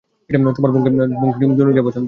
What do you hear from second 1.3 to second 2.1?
কং জুনিয়রকে পছন্দ?